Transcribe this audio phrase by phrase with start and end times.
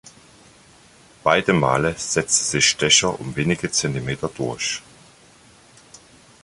[1.23, 4.81] Beide Male setzte sich Stecher um wenige Zentimeter durch.